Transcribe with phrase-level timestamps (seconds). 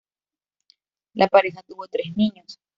[1.13, 2.59] La pareja tuvo tres niños.